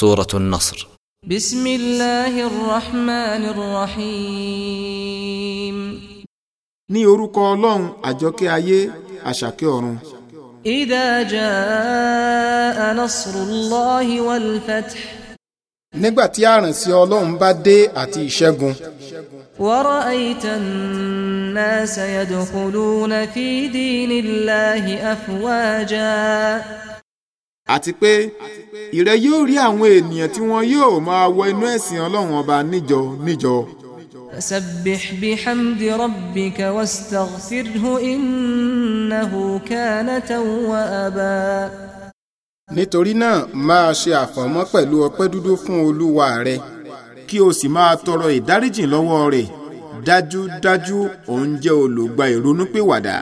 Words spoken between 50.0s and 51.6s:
dájúdájú òun